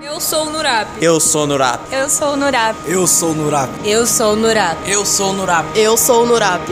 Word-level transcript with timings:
Eu 0.00 0.20
sou 0.20 0.46
o 0.46 0.50
Nurap. 0.50 0.88
Eu 1.00 1.18
sou 1.18 1.44
Nurap. 1.44 1.80
Eu 1.90 2.08
sou 2.08 2.34
o 2.34 2.36
Nurap. 2.36 2.76
Eu 2.86 3.04
sou 3.08 3.34
Nurap. 3.34 3.68
Eu 3.84 4.06
sou 4.06 4.32
o 4.32 4.36
Nurap. 4.36 4.78
Eu 4.86 5.04
sou 5.04 5.32
Nurap. 5.32 5.66
Eu 5.74 5.96
sou 5.96 6.22
o 6.22 6.26
Nurap. 6.26 6.62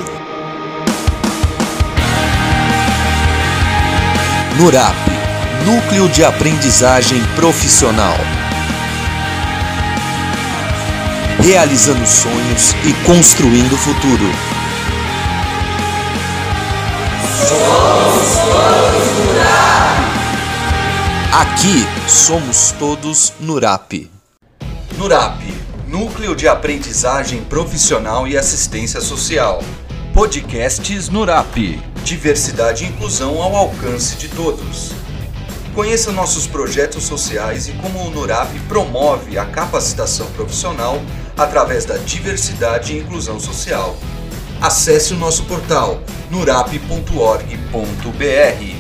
Nurap 4.57 4.95
Núcleo 5.65 6.09
de 6.09 6.25
Aprendizagem 6.25 7.21
Profissional. 7.35 8.15
Realizando 11.43 12.07
sonhos 12.07 12.77
e 12.85 12.93
construindo 13.05 13.73
o 13.73 13.77
futuro. 13.77 14.31
Somos 17.49 18.37
todos. 18.39 19.36
Aqui 21.39 21.85
somos 22.09 22.73
todos 22.79 23.35
Nurap. 23.39 24.11
Nurap 24.97 25.43
Núcleo 25.87 26.35
de 26.35 26.49
Aprendizagem 26.49 27.45
Profissional 27.45 28.27
e 28.27 28.39
Assistência 28.39 29.03
Social. 29.03 29.63
Podcasts 30.15 31.11
Nurap. 31.11 31.55
Diversidade 32.03 32.85
e 32.85 32.89
inclusão 32.89 33.43
ao 33.43 33.55
alcance 33.55 34.17
de 34.17 34.29
todos. 34.29 34.93
Conheça 35.75 36.11
nossos 36.11 36.47
projetos 36.47 37.05
sociais 37.05 37.69
e 37.69 37.73
como 37.73 38.07
o 38.07 38.11
NURAP 38.11 38.59
promove 38.67 39.37
a 39.37 39.45
capacitação 39.45 40.29
profissional 40.29 41.03
através 41.37 41.85
da 41.85 41.99
diversidade 41.99 42.95
e 42.95 43.01
inclusão 43.01 43.39
social. 43.39 43.95
Acesse 44.59 45.13
o 45.13 45.19
nosso 45.19 45.45
portal 45.45 46.01
nurap.org.br. 46.31 48.76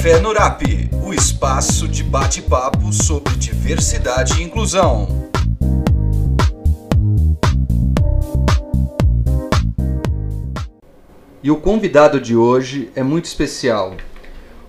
Café 0.00 0.18
Nurap, 0.18 0.62
o 1.04 1.12
espaço 1.12 1.86
de 1.86 2.02
bate-papo 2.02 2.90
sobre 2.90 3.34
diversidade 3.34 4.40
e 4.40 4.42
inclusão. 4.42 5.28
E 11.42 11.50
o 11.50 11.56
convidado 11.56 12.18
de 12.18 12.34
hoje 12.34 12.90
é 12.96 13.02
muito 13.02 13.26
especial. 13.26 13.94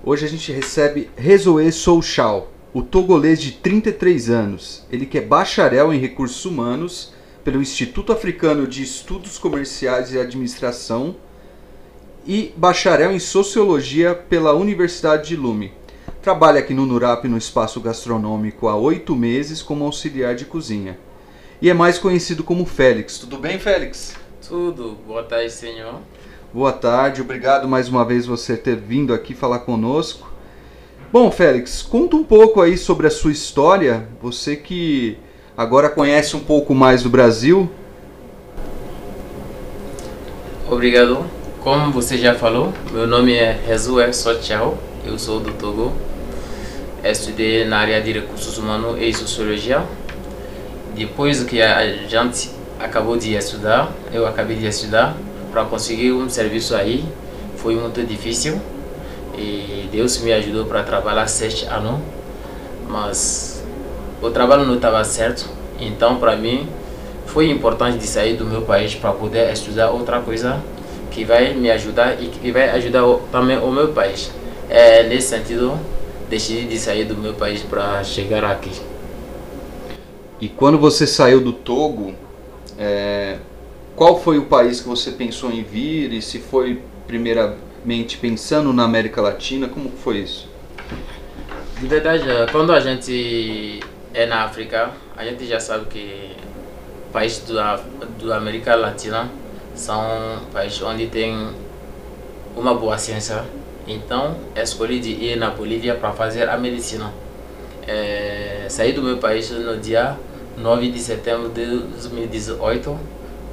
Hoje 0.03 0.25
a 0.25 0.27
gente 0.27 0.51
recebe 0.51 1.09
Rezoe 1.15 1.71
Souchal, 1.71 2.51
o 2.73 2.81
togolês 2.81 3.41
de 3.41 3.53
33 3.53 4.29
anos. 4.29 4.85
Ele 4.91 5.05
que 5.05 5.17
é 5.17 5.21
bacharel 5.21 5.93
em 5.93 5.97
recursos 5.97 6.43
humanos 6.43 7.13
pelo 7.41 7.61
Instituto 7.61 8.11
Africano 8.11 8.67
de 8.67 8.83
Estudos 8.83 9.37
Comerciais 9.37 10.11
e 10.11 10.19
Administração 10.19 11.15
e 12.25 12.53
bacharel 12.55 13.11
em 13.11 13.19
Sociologia 13.19 14.13
pela 14.13 14.53
Universidade 14.53 15.29
de 15.29 15.35
Lume. 15.35 15.73
Trabalha 16.21 16.59
aqui 16.59 16.73
no 16.73 16.85
NURAP 16.85 17.25
no 17.25 17.37
espaço 17.37 17.79
gastronômico 17.79 18.67
há 18.67 18.75
oito 18.75 19.15
meses 19.15 19.61
como 19.61 19.85
auxiliar 19.85 20.35
de 20.35 20.45
cozinha. 20.45 20.97
E 21.61 21.69
é 21.69 21.73
mais 21.73 21.97
conhecido 21.97 22.43
como 22.43 22.65
Félix. 22.65 23.17
Tudo 23.17 23.37
bem, 23.37 23.57
Félix? 23.57 24.15
Tudo. 24.47 24.97
Boa 25.07 25.23
tarde, 25.23 25.51
senhor. 25.51 25.95
Boa 26.53 26.73
tarde, 26.73 27.21
obrigado 27.21 27.67
mais 27.67 27.87
uma 27.87 28.03
vez 28.03 28.25
você 28.25 28.57
ter 28.57 28.75
vindo 28.75 29.13
aqui 29.13 29.33
falar 29.33 29.59
conosco. 29.59 30.29
Bom, 31.11 31.31
Félix, 31.31 31.81
conta 31.81 32.15
um 32.15 32.23
pouco 32.23 32.61
aí 32.61 32.77
sobre 32.77 33.07
a 33.07 33.11
sua 33.11 33.31
história. 33.31 34.07
Você 34.21 34.55
que 34.55 35.17
agora 35.57 35.89
conhece 35.89 36.35
um 36.35 36.39
pouco 36.39 36.75
mais 36.75 37.03
do 37.03 37.09
Brasil. 37.09 37.69
Obrigado. 40.69 41.40
Como 41.61 41.91
você 41.91 42.17
já 42.17 42.33
falou, 42.33 42.73
meu 42.91 43.05
nome 43.05 43.35
é 43.35 43.55
Rezué 43.67 44.11
Sotiao, 44.11 44.79
eu 45.05 45.19
sou 45.19 45.39
do 45.39 45.53
Togo. 45.53 45.93
Estudei 47.03 47.65
na 47.65 47.77
área 47.77 48.01
de 48.01 48.13
recursos 48.13 48.57
humanos 48.57 48.99
e 48.99 49.13
sociologia. 49.13 49.83
Depois 50.95 51.43
que 51.43 51.61
a 51.61 51.85
gente 52.07 52.49
acabou 52.79 53.15
de 53.15 53.35
estudar, 53.35 53.91
eu 54.11 54.25
acabei 54.25 54.57
de 54.57 54.65
estudar, 54.65 55.15
para 55.51 55.63
conseguir 55.65 56.11
um 56.13 56.27
serviço 56.27 56.73
aí 56.75 57.05
foi 57.57 57.75
muito 57.75 58.03
difícil. 58.03 58.59
E 59.37 59.87
Deus 59.91 60.17
me 60.17 60.33
ajudou 60.33 60.65
para 60.65 60.81
trabalhar 60.81 61.27
sete 61.27 61.65
anos, 61.67 61.99
mas 62.89 63.63
o 64.19 64.31
trabalho 64.31 64.65
não 64.65 64.77
estava 64.77 65.03
certo. 65.03 65.47
Então, 65.79 66.17
para 66.17 66.35
mim, 66.35 66.67
foi 67.27 67.51
importante 67.51 67.99
de 67.99 68.07
sair 68.07 68.35
do 68.35 68.45
meu 68.45 68.63
país 68.63 68.95
para 68.95 69.11
poder 69.11 69.53
estudar 69.53 69.91
outra 69.91 70.19
coisa 70.21 70.59
que 71.11 71.25
vai 71.25 71.53
me 71.53 71.69
ajudar 71.69 72.21
e 72.21 72.27
que 72.27 72.51
vai 72.51 72.69
ajudar 72.69 73.03
também 73.31 73.57
o 73.57 73.71
meu 73.71 73.89
país. 73.89 74.31
É, 74.69 75.03
nesse 75.03 75.27
sentido, 75.27 75.77
decidi 76.29 76.65
de 76.65 76.79
sair 76.79 77.03
do 77.03 77.15
meu 77.15 77.33
país 77.33 77.61
para 77.61 78.03
chegar 78.03 78.43
aqui. 78.45 78.71
E 80.39 80.47
quando 80.47 80.79
você 80.79 81.05
saiu 81.05 81.41
do 81.41 81.51
Togo, 81.51 82.15
é, 82.79 83.37
qual 83.95 84.19
foi 84.19 84.39
o 84.39 84.45
país 84.45 84.79
que 84.79 84.87
você 84.87 85.11
pensou 85.11 85.51
em 85.51 85.61
vir 85.61 86.13
e 86.13 86.21
se 86.21 86.39
foi 86.39 86.81
primeiramente 87.05 88.17
pensando 88.17 88.71
na 88.71 88.83
América 88.83 89.21
Latina, 89.21 89.67
como 89.67 89.91
foi 89.91 90.19
isso? 90.19 90.49
De 91.79 91.85
verdade, 91.87 92.23
quando 92.51 92.71
a 92.71 92.79
gente 92.79 93.81
é 94.13 94.25
na 94.25 94.43
África, 94.43 94.91
a 95.17 95.25
gente 95.25 95.45
já 95.45 95.59
sabe 95.59 95.85
que 95.85 96.31
países 97.11 97.47
da, 97.49 97.79
da 98.23 98.37
América 98.37 98.73
Latina 98.75 99.29
são 99.73 100.39
países 100.51 100.81
onde 100.81 101.07
tem 101.07 101.49
uma 102.55 102.73
boa 102.73 102.97
ciência. 102.97 103.43
Então, 103.87 104.35
escolhi 104.55 104.99
de 104.99 105.11
ir 105.11 105.35
na 105.37 105.49
Bolívia 105.49 105.95
para 105.95 106.11
fazer 106.11 106.49
a 106.49 106.57
medicina. 106.57 107.11
É, 107.87 108.65
saí 108.69 108.93
do 108.93 109.01
meu 109.01 109.17
país 109.17 109.49
no 109.49 109.77
dia 109.77 110.17
9 110.57 110.91
de 110.91 110.99
setembro 110.99 111.49
de 111.49 111.65
2018 111.65 112.97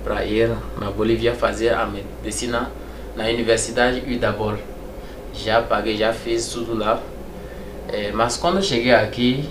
para 0.04 0.24
ir 0.24 0.50
na 0.78 0.90
Bolívia 0.90 1.34
fazer 1.34 1.74
a 1.74 1.86
medicina 1.86 2.70
na 3.16 3.24
Universidade 3.24 4.00
Udabol. 4.00 4.56
Já 5.34 5.62
paguei, 5.62 5.96
já 5.96 6.12
fiz 6.12 6.48
tudo 6.48 6.76
lá. 6.76 7.00
É, 7.88 8.12
mas 8.12 8.36
quando 8.36 8.62
cheguei 8.62 8.92
aqui, 8.92 9.48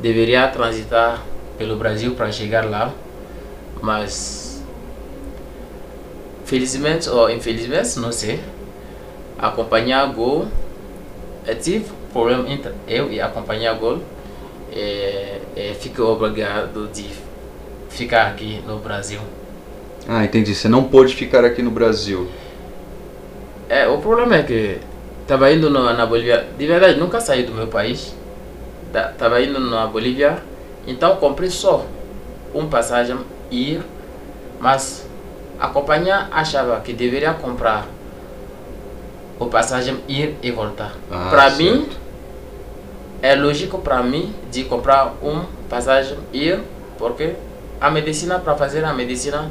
deveria 0.00 0.46
transitar 0.48 1.22
pelo 1.56 1.76
Brasil 1.76 2.14
para 2.14 2.30
chegar 2.30 2.64
lá. 2.64 2.92
Mas, 3.80 4.49
felizmente 6.50 7.08
ou 7.08 7.30
infelizmente, 7.30 7.96
não 8.00 8.10
sei, 8.10 8.40
a 9.38 9.50
companhia 9.50 10.04
Gol, 10.06 10.48
eu 11.46 11.56
tive 11.56 11.86
problema 12.12 12.50
entre 12.50 12.72
eu 12.88 13.10
e 13.10 13.20
a 13.20 13.28
companhia 13.28 13.72
Gol. 13.72 14.00
É, 14.72 15.40
é, 15.56 15.74
fico 15.78 16.02
obrigado 16.02 16.90
de 16.92 17.08
ficar 17.88 18.26
aqui 18.26 18.60
no 18.66 18.78
Brasil. 18.78 19.20
Ah, 20.08 20.24
entendi. 20.24 20.52
Você 20.52 20.68
não 20.68 20.84
pôde 20.84 21.14
ficar 21.14 21.44
aqui 21.44 21.62
no 21.62 21.70
Brasil. 21.70 22.28
É, 23.68 23.86
o 23.86 23.98
problema 23.98 24.36
é 24.36 24.42
que 24.42 24.78
estava 25.22 25.52
indo 25.52 25.70
no, 25.70 25.84
na 25.84 26.04
Bolívia. 26.04 26.46
De 26.58 26.66
verdade, 26.66 26.98
nunca 26.98 27.20
saí 27.20 27.44
do 27.44 27.52
meu 27.52 27.68
país. 27.68 28.12
Estava 28.92 29.40
indo 29.40 29.60
na 29.60 29.86
Bolívia. 29.86 30.38
Então 30.86 31.16
comprei 31.16 31.48
só 31.48 31.86
um 32.52 32.68
passagem 32.68 33.16
ir. 33.50 33.82
Mas 34.60 35.09
a 35.60 35.68
companhia 35.68 36.28
achava 36.30 36.80
que 36.80 36.92
deveria 36.94 37.34
comprar 37.34 37.86
o 39.38 39.46
passagem 39.46 39.98
ir 40.08 40.36
e 40.42 40.50
voltar. 40.50 40.94
Ah, 41.10 41.28
para 41.30 41.50
mim, 41.50 41.86
é 43.20 43.34
lógico 43.34 43.78
para 43.78 44.02
mim 44.02 44.34
de 44.50 44.64
comprar 44.64 45.14
um 45.22 45.44
passagem 45.68 46.16
ir, 46.32 46.60
porque 46.98 47.34
a 47.78 47.90
medicina, 47.90 48.38
para 48.38 48.56
fazer 48.56 48.84
a 48.84 48.94
medicina, 48.94 49.50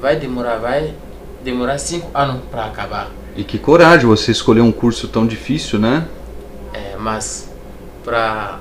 vai 0.00 0.16
demorar, 0.16 0.56
vai 0.58 0.94
demorar 1.42 1.78
cinco 1.78 2.10
anos 2.14 2.42
para 2.50 2.66
acabar. 2.66 3.08
E 3.34 3.42
que 3.42 3.58
coragem 3.58 4.06
você 4.06 4.32
escolher 4.32 4.60
um 4.60 4.72
curso 4.72 5.08
tão 5.08 5.26
difícil, 5.26 5.78
né? 5.78 6.06
É, 6.74 6.96
mas 6.98 7.50
para 8.04 8.60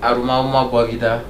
arrumar 0.00 0.40
uma 0.40 0.64
boa 0.64 0.86
vida 0.86 1.24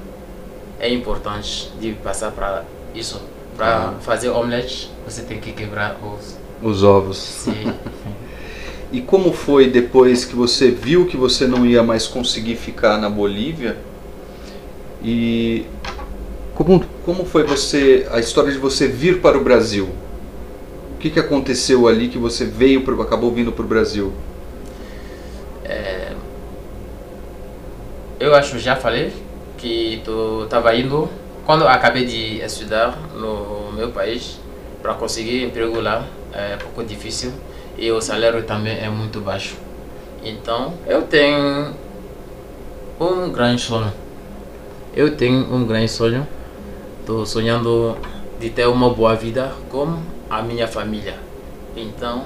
é 0.79 0.93
importante 0.93 1.71
de 1.81 1.93
passar 1.93 2.33
para 2.33 2.65
isso. 2.95 3.34
Para 3.57 3.77
ah. 3.77 3.95
fazer 4.01 4.31
omelete, 4.31 4.91
você 5.07 5.23
tem 5.23 5.39
que 5.39 5.53
quebrar 5.53 5.97
os 6.03 6.45
os 6.65 6.83
ovos. 6.83 7.19
Sim. 7.19 7.73
e 8.91 9.01
como 9.01 9.33
foi 9.33 9.69
depois 9.69 10.25
que 10.25 10.35
você 10.35 10.71
viu 10.71 11.07
que 11.07 11.17
você 11.17 11.47
não 11.47 11.67
ia 11.67 11.83
mais 11.83 12.07
conseguir 12.07 12.57
ficar 12.57 12.99
na 12.99 13.11
Bolívia? 13.11 13.77
E 15.03 15.67
como, 16.55 16.83
como 17.05 17.25
foi 17.25 17.45
você 17.45 18.07
a 18.11 18.19
história 18.19 18.51
de 18.51 18.59
você 18.59 18.89
vir 18.89 19.21
para 19.21 19.37
o 19.37 19.45
Brasil? 19.45 19.91
O 20.95 20.99
que, 20.99 21.11
que 21.11 21.21
aconteceu 21.21 21.87
ali 21.87 22.09
que 22.09 22.17
você 22.17 22.47
veio 22.47 22.83
pro, 22.83 23.01
acabou 23.03 23.31
vindo 23.31 23.53
para 23.53 23.65
o 23.65 23.69
Brasil? 23.69 24.11
É, 25.65 26.13
eu 28.19 28.35
acho 28.35 28.59
já 28.59 28.75
falei 28.75 29.13
que 29.59 30.01
tu 30.03 30.45
estava 30.45 30.75
indo 30.75 31.11
quando 31.45 31.67
acabei 31.69 32.05
de 32.05 32.41
estudar 32.41 32.99
no 33.15 33.73
meu 33.73 33.91
país, 33.91 34.39
para 34.83 34.95
conseguir 34.95 35.45
emprego 35.45 35.81
lá 35.81 36.07
é 36.33 36.57
pouco 36.57 36.85
difícil 36.85 37.33
e 37.79 37.91
o 37.91 38.01
salário 38.01 38.43
também 38.45 38.79
é 38.79 38.89
muito 38.89 39.21
baixo. 39.21 39.57
Então, 40.23 40.75
eu 40.87 41.03
tenho 41.03 41.75
um 43.01 43.31
grande 43.31 43.61
sonho. 43.61 43.93
Eu 44.95 45.17
tenho 45.17 45.55
um 45.55 45.67
grande 45.67 45.91
sonho. 45.91 46.27
Estou 47.01 47.27
sonhando 47.27 47.97
de 48.41 48.51
ter 48.51 48.67
uma 48.67 48.91
boa 48.91 49.15
vida 49.15 49.53
com 49.71 49.99
a 50.31 50.43
minha 50.43 50.67
família. 50.67 51.17
Então, 51.77 52.25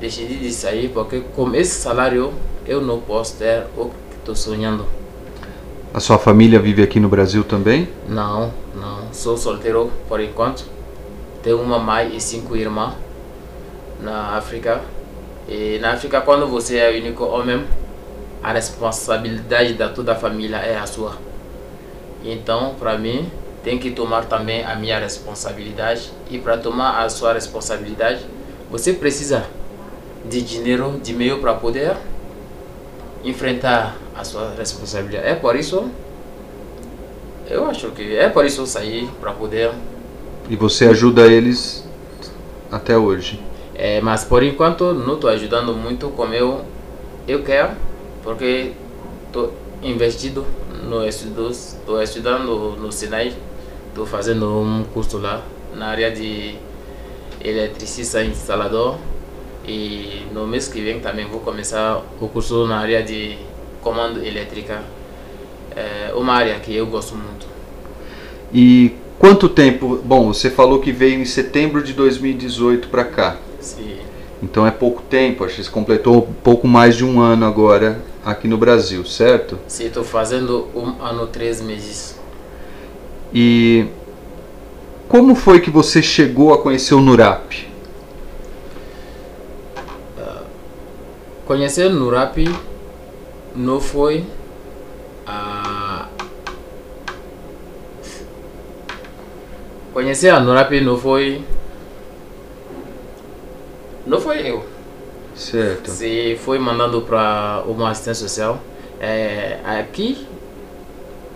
decidi 0.00 0.36
de 0.36 0.52
sair 0.52 0.88
porque 0.88 1.20
com 1.34 1.54
esse 1.54 1.80
salário 1.80 2.32
eu 2.66 2.80
não 2.80 3.00
posso 3.00 3.36
ter 3.36 3.64
o 3.76 3.86
que 3.86 4.16
estou 4.18 4.34
sonhando. 4.34 4.86
A 5.94 6.00
sua 6.00 6.18
família 6.18 6.58
vive 6.58 6.82
aqui 6.82 6.98
no 6.98 7.08
Brasil 7.08 7.44
também? 7.44 7.88
Não, 8.08 8.52
não. 8.74 9.12
Sou 9.12 9.36
solteiro 9.36 9.92
por 10.08 10.18
enquanto. 10.18 10.64
Tenho 11.40 11.62
uma 11.62 11.78
mãe 11.78 12.16
e 12.16 12.20
cinco 12.20 12.56
irmãs 12.56 12.94
na 14.00 14.36
África. 14.36 14.80
E 15.48 15.78
na 15.80 15.92
África, 15.92 16.20
quando 16.20 16.48
você 16.48 16.78
é 16.78 16.98
único 16.98 17.22
homem, 17.22 17.64
a 18.42 18.52
responsabilidade 18.52 19.74
da 19.74 19.88
toda 19.88 20.14
a 20.14 20.16
família 20.16 20.56
é 20.56 20.76
a 20.76 20.84
sua. 20.84 21.16
Então, 22.24 22.74
para 22.76 22.98
mim, 22.98 23.30
tem 23.62 23.78
que 23.78 23.92
tomar 23.92 24.24
também 24.24 24.64
a 24.64 24.74
minha 24.74 24.98
responsabilidade. 24.98 26.10
E 26.28 26.38
para 26.38 26.56
tomar 26.58 27.04
a 27.04 27.08
sua 27.08 27.34
responsabilidade, 27.34 28.26
você 28.68 28.94
precisa 28.94 29.44
de 30.28 30.42
dinheiro, 30.42 30.98
de 31.00 31.12
meio 31.14 31.38
para 31.38 31.54
poder 31.54 31.96
enfrentar 33.24 33.96
a 34.16 34.24
sua 34.24 34.54
responsabilidade. 34.56 35.26
É 35.26 35.34
por 35.34 35.56
isso, 35.56 35.90
eu 37.48 37.66
acho 37.66 37.90
que 37.90 38.16
é 38.16 38.28
por 38.28 38.44
isso 38.44 38.62
eu 38.62 38.66
saí 38.66 39.08
para 39.20 39.32
poder. 39.32 39.72
E 40.48 40.56
você 40.56 40.86
ajuda 40.86 41.26
eles 41.26 41.84
até 42.70 42.96
hoje? 42.96 43.40
É, 43.74 44.00
mas 44.00 44.24
por 44.24 44.42
enquanto 44.42 44.92
não 44.92 45.14
estou 45.14 45.30
ajudando 45.30 45.74
muito 45.74 46.08
como 46.10 46.32
eu, 46.32 46.64
eu 47.26 47.42
quero, 47.42 47.72
porque 48.22 48.72
estou 49.26 49.52
investido 49.82 50.46
no 50.88 51.06
estudo, 51.06 51.50
estou 51.50 52.02
estudando 52.02 52.76
no 52.76 52.92
Sinai, 52.92 53.34
estou 53.88 54.06
fazendo 54.06 54.46
um 54.60 54.84
curso 54.84 55.18
lá 55.18 55.42
na 55.74 55.86
área 55.86 56.10
de 56.10 56.56
eletricista 57.42 58.22
instalador 58.22 58.96
e 59.66 60.26
no 60.32 60.46
mês 60.46 60.68
que 60.68 60.80
vem 60.80 61.00
também 61.00 61.26
vou 61.26 61.40
começar 61.40 62.02
o 62.20 62.28
curso 62.28 62.66
na 62.66 62.78
área 62.78 63.02
de 63.02 63.38
comando 63.84 64.24
elétrica, 64.24 64.82
é 65.76 66.12
uma 66.16 66.32
área 66.32 66.58
que 66.58 66.74
eu 66.74 66.86
gosto 66.86 67.14
muito. 67.14 67.46
E 68.52 68.94
quanto 69.18 69.48
tempo? 69.48 70.00
Bom, 70.02 70.32
você 70.32 70.50
falou 70.50 70.80
que 70.80 70.90
veio 70.90 71.20
em 71.20 71.24
setembro 71.26 71.82
de 71.82 71.92
2018 71.92 72.88
para 72.88 73.04
cá. 73.04 73.36
Sim. 73.60 73.98
Então 74.42 74.66
é 74.66 74.70
pouco 74.70 75.02
tempo, 75.02 75.44
acho 75.44 75.56
que 75.56 75.64
você 75.64 75.70
completou 75.70 76.28
pouco 76.42 76.66
mais 76.66 76.96
de 76.96 77.04
um 77.04 77.20
ano 77.20 77.44
agora 77.44 78.00
aqui 78.24 78.48
no 78.48 78.56
Brasil, 78.56 79.04
certo? 79.04 79.58
Sim, 79.68 79.86
estou 79.86 80.02
fazendo 80.02 80.68
um 80.74 81.02
ano, 81.02 81.26
três 81.26 81.60
meses. 81.60 82.18
E 83.32 83.86
como 85.08 85.34
foi 85.34 85.60
que 85.60 85.70
você 85.70 86.00
chegou 86.02 86.54
a 86.54 86.58
conhecer 86.58 86.94
o 86.94 87.00
Nurap? 87.00 87.68
Conhecer 91.44 91.86
o 91.88 91.90
Nurap 91.90 92.38
não 93.54 93.80
foi 93.80 94.24
a 95.26 96.08
conhecer 99.92 100.30
a 100.30 100.40
Nurap 100.40 100.72
não 100.80 100.98
foi 100.98 101.42
não 104.06 104.20
foi 104.20 104.50
eu. 104.50 104.64
Certo. 105.34 105.90
Se 105.90 106.38
foi 106.44 106.58
mandando 106.58 107.00
para 107.02 107.64
uma 107.66 107.90
assistência 107.90 108.28
social 108.28 108.60
é, 109.00 109.58
aqui 109.64 110.26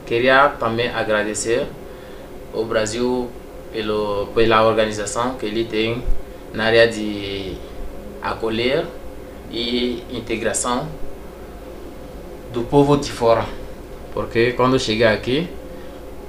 queria 0.07 0.49
também 0.51 0.89
agradecer 0.89 1.67
o 2.53 2.65
Brasil 2.65 3.31
pelo 3.73 4.27
pela 4.35 4.65
organização 4.67 5.35
que 5.35 5.47
ele 5.47 5.65
tem 5.65 6.03
na 6.53 6.65
área 6.65 6.89
de 6.89 7.57
acolher 8.23 8.87
e 9.51 10.03
integração 10.11 10.89
do 12.53 12.63
povo 12.63 12.97
de 12.97 13.11
fora. 13.11 13.45
Porque 14.13 14.53
quando 14.53 14.79
cheguei 14.79 15.07
aqui, 15.07 15.49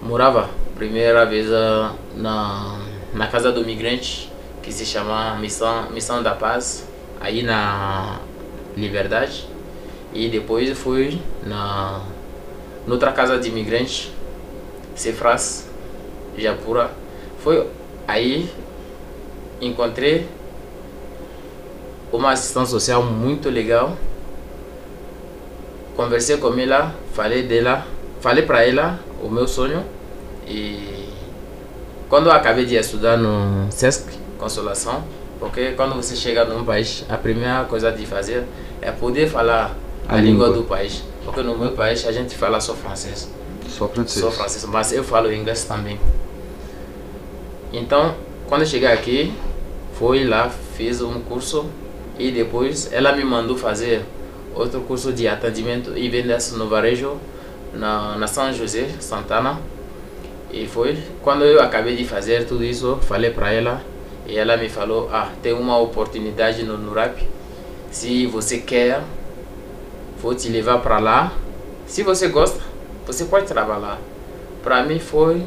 morava 0.01 0.49
primeira 0.75 1.25
vez 1.25 1.47
uh, 1.47 1.93
na, 2.15 2.79
na 3.13 3.27
casa 3.27 3.51
do 3.51 3.65
migrante, 3.65 4.31
que 4.61 4.71
se 4.71 4.85
chama 4.85 5.35
Missão, 5.35 5.89
Missão 5.91 6.21
da 6.23 6.35
Paz, 6.35 6.85
aí 7.19 7.43
na 7.43 8.19
Liberdade. 8.75 9.47
E 10.13 10.27
depois 10.29 10.77
fui 10.77 11.19
na 11.43 12.01
noutra 12.87 13.11
casa 13.11 13.37
de 13.37 13.49
imigrante, 13.49 14.11
Cefras, 14.95 15.67
Japura. 16.37 16.91
Foi 17.39 17.67
aí 18.07 18.49
encontrei 19.61 20.25
uma 22.11 22.31
assistência 22.31 22.71
social 22.71 23.03
muito 23.03 23.49
legal 23.49 23.95
conversei 25.99 26.37
com 26.37 26.57
ela, 26.57 26.95
falei 27.11 27.43
dela, 27.43 27.85
falei 28.21 28.45
para 28.45 28.65
ela 28.65 28.97
o 29.21 29.27
meu 29.27 29.45
sonho 29.45 29.83
e 30.47 31.09
quando 32.07 32.27
eu 32.27 32.31
acabei 32.31 32.65
de 32.65 32.75
estudar 32.75 33.17
no 33.17 33.69
SESC 33.69 34.17
Consolação, 34.37 35.03
porque 35.41 35.73
quando 35.73 35.93
você 35.95 36.15
chega 36.15 36.45
num 36.45 36.63
país, 36.63 37.03
a 37.09 37.17
primeira 37.17 37.65
coisa 37.65 37.91
de 37.91 38.05
fazer 38.05 38.45
é 38.81 38.91
poder 38.91 39.27
falar 39.27 39.75
a, 40.07 40.15
a 40.15 40.21
língua. 40.21 40.47
língua 40.47 40.61
do 40.61 40.63
país, 40.63 41.03
porque 41.25 41.41
no 41.41 41.57
meu 41.57 41.73
país 41.73 42.07
a 42.07 42.13
gente 42.13 42.33
fala 42.33 42.61
só 42.61 42.73
francês. 42.75 43.29
Só 43.67 43.89
francês. 43.89 44.23
Só 44.23 44.31
francês, 44.31 44.63
mas 44.63 44.93
eu 44.93 45.03
falo 45.03 45.33
inglês 45.33 45.65
também. 45.65 45.99
Então, 47.73 48.15
quando 48.47 48.61
eu 48.61 48.67
cheguei 48.67 48.87
aqui, 48.87 49.33
fui 49.95 50.23
lá, 50.23 50.49
fiz 50.77 51.01
um 51.01 51.19
curso 51.19 51.65
e 52.17 52.31
depois 52.31 52.89
ela 52.93 53.11
me 53.11 53.25
mandou 53.25 53.57
fazer 53.57 54.05
outro 54.55 54.81
curso 54.81 55.13
de 55.13 55.27
atendimento 55.27 55.97
e 55.97 56.09
vendas 56.09 56.51
no 56.53 56.67
varejo 56.67 57.17
na, 57.73 58.17
na 58.17 58.27
São 58.27 58.51
José, 58.53 58.89
Santana. 58.99 59.59
E 60.51 60.65
foi 60.67 60.97
quando 61.21 61.45
eu 61.45 61.61
acabei 61.61 61.95
de 61.95 62.05
fazer 62.05 62.45
tudo 62.45 62.63
isso, 62.63 62.97
falei 63.01 63.29
para 63.31 63.51
ela 63.51 63.81
e 64.27 64.37
ela 64.37 64.57
me 64.57 64.69
falou: 64.69 65.09
Ah, 65.11 65.31
tem 65.41 65.53
uma 65.53 65.77
oportunidade 65.77 66.63
no 66.63 66.77
Nurap. 66.77 67.17
Se 67.91 68.27
você 68.27 68.59
quer, 68.59 69.01
vou 70.21 70.35
te 70.35 70.49
levar 70.49 70.79
para 70.79 70.99
lá. 70.99 71.33
Se 71.87 72.03
você 72.03 72.27
gosta, 72.27 72.61
você 73.05 73.25
pode 73.25 73.47
trabalhar. 73.47 73.99
Para 74.63 74.83
mim 74.83 74.99
foi 74.99 75.43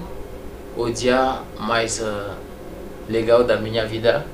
o 0.77 0.91
dia 0.91 1.41
mais 1.59 2.01
uh, 2.01 2.31
legal 3.09 3.45
da 3.45 3.57
minha 3.57 3.87
vida, 3.87 4.27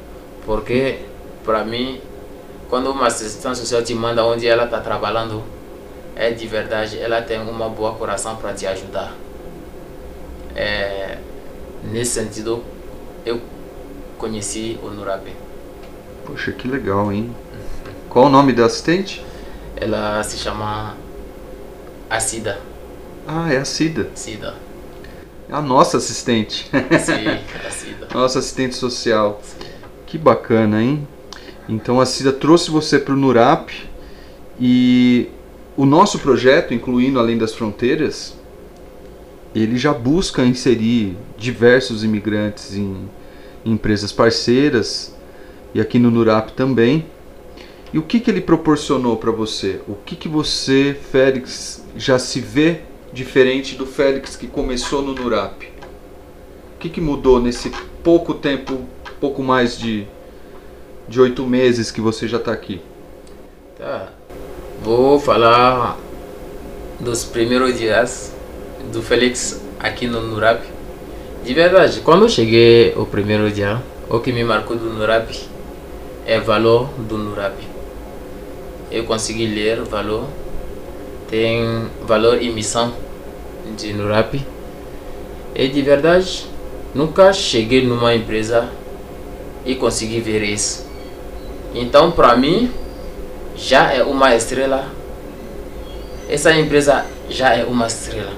porque 0.47 1.01
para 1.45 1.65
mim 1.65 2.01
quando 2.69 2.91
uma 2.91 3.07
assistência 3.07 3.55
social 3.55 3.83
te 3.83 3.95
manda 3.95 4.25
onde 4.25 4.47
ela 4.47 4.65
está 4.65 4.81
trabalhando, 4.81 5.43
é 6.15 6.31
de 6.31 6.47
verdade, 6.47 6.99
ela 6.99 7.23
tem 7.23 7.41
uma 7.41 7.69
boa 7.69 7.95
coração 7.95 8.37
para 8.37 8.53
te 8.53 8.67
ajudar. 8.67 9.15
É, 10.55 11.19
nesse 11.85 12.21
sentido, 12.21 12.63
eu 13.25 13.41
conheci 14.19 14.79
o 14.83 14.89
Nurabe. 14.89 15.33
Poxa, 16.27 16.53
que 16.53 16.69
legal, 16.69 17.11
hein? 17.13 17.35
Qual 18.11 18.27
o 18.27 18.29
nome 18.29 18.53
da 18.53 18.67
assistente? 18.67 19.25
Ela 19.77 20.23
se 20.23 20.37
chama 20.37 20.95
Acida. 22.11 22.59
Ah, 23.27 23.53
é 23.53 23.59
a 23.59 23.65
Cida. 23.65 24.11
Cida. 24.15 24.55
É 25.49 25.55
a 25.55 25.63
nossa 25.63 25.99
assistente. 25.99 26.69
Sim, 26.71 27.41
a 27.67 27.71
Cida. 27.71 28.09
Nossa 28.13 28.41
assistente 28.41 28.75
social. 28.75 29.41
Sim. 29.43 29.67
Que 30.07 30.19
bacana, 30.19 30.83
hein? 30.83 31.07
Então 31.69 32.01
a 32.01 32.07
CIDA 32.07 32.33
trouxe 32.33 32.71
você 32.71 32.99
para 32.99 33.13
o 33.13 33.17
NURAP 33.17 33.71
e 34.59 35.29
o 35.77 35.85
nosso 35.85 36.19
projeto, 36.19 36.73
incluindo 36.73 37.19
Além 37.19 37.37
das 37.37 37.55
Fronteiras, 37.55 38.35
ele 39.55 39.77
já 39.77 39.93
busca 39.93 40.45
inserir 40.45 41.17
diversos 41.37 42.03
imigrantes 42.03 42.75
em, 42.75 42.97
em 43.65 43.73
empresas 43.73 44.13
parceiras 44.13 45.15
e 45.75 45.81
aqui 45.81 45.99
no 45.99 46.11
NURAP 46.11 46.51
também. 46.51 47.07
E 47.93 47.99
o 47.99 48.03
que, 48.03 48.21
que 48.21 48.31
ele 48.31 48.41
proporcionou 48.41 49.17
para 49.17 49.31
você? 49.31 49.81
O 49.87 49.95
que, 49.95 50.17
que 50.17 50.29
você, 50.29 50.97
Félix, 51.11 51.85
já 51.97 52.19
se 52.19 52.41
vê 52.41 52.81
diferente 53.13 53.75
do 53.75 53.87
Félix 53.87 54.37
que 54.37 54.47
começou 54.47 55.03
no 55.03 55.15
NURAP? 55.15 55.65
O 56.75 56.79
que, 56.79 56.89
que 56.89 57.01
mudou 57.01 57.41
nesse 57.41 57.71
pouco 58.03 58.35
tempo, 58.35 58.81
pouco 59.21 59.43
mais 59.43 59.79
de 59.79 60.07
de 61.09 61.21
oito 61.21 61.47
meses 61.47 61.91
que 61.91 62.01
você 62.01 62.29
já 62.29 62.37
está 62.37 62.53
aqui? 62.53 62.81
Tá. 63.79 64.09
Vou 64.83 65.19
falar 65.19 65.99
dos 67.01 67.25
primeiros 67.25 67.79
dias 67.79 68.35
do 68.93 69.03
Félix 69.03 69.63
aqui 69.81 70.07
no 70.07 70.21
Nurap. 70.21 70.63
De 71.45 71.55
verdade, 71.55 72.01
quando 72.01 72.25
eu 72.25 72.29
cheguei 72.29 72.93
o 72.95 73.07
primeiro 73.07 73.51
dia, 73.51 73.83
o 74.11 74.19
que 74.19 74.33
me 74.33 74.45
marcou 74.45 74.77
do 74.77 74.93
Nurap 74.93 75.31
é 76.27 76.39
o 76.39 76.45
valor 76.45 76.91
do 76.99 77.17
Nurap. 77.17 77.55
Eu 78.91 79.05
consegui 79.05 79.47
ler 79.47 79.81
o 79.81 79.85
valor, 79.87 80.27
tem 81.31 81.87
valor 82.07 82.43
e 82.43 82.51
missão 82.51 82.93
de 83.77 83.95
Nurap. 83.95 84.35
E 85.55 85.69
de 85.69 85.83
verdade, 85.83 86.47
nunca 86.95 87.33
cheguei 87.33 87.87
numa 87.87 88.15
empresa 88.15 88.69
e 89.65 89.75
consegui 89.75 90.21
ver 90.21 90.43
isso. 90.43 90.88
Então, 91.75 92.11
para 92.11 92.37
mim, 92.37 92.71
já 93.57 93.93
é 93.93 94.03
uma 94.03 94.35
estrela. 94.35 94.87
Essa 96.29 96.53
empresa 96.53 97.05
já 97.29 97.55
é 97.55 97.65
uma 97.65 97.87
estrela. 97.87 98.33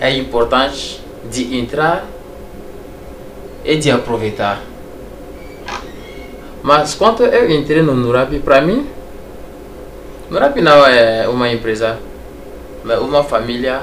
É 0.00 0.10
importante 0.16 1.00
de 1.30 1.56
entrar 1.56 2.04
e 3.64 3.76
de 3.76 3.90
aproveitar. 3.90 4.60
Mas 6.62 6.94
quando 6.94 7.24
eu 7.24 7.50
entrei 7.50 7.82
no 7.82 7.94
Nurap, 7.94 8.38
para 8.40 8.60
mim, 8.60 8.86
Nurap 10.30 10.56
não 10.60 10.86
é 10.86 11.28
uma 11.28 11.50
empresa, 11.50 11.98
mas 12.82 12.98
uma 12.98 13.22
família 13.22 13.82